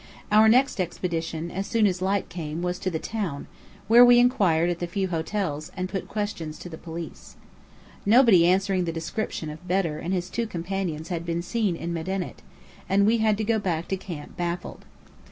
[0.31, 3.45] Our next expedition, as soon as light came, was to the town,
[3.87, 7.35] where we inquired at the few hotels, and put questions to the police.
[8.03, 12.41] Nobody answering the description of Bedr and his two companions had been seen in Medinet,
[12.89, 14.85] and we had to go back to camp baffled.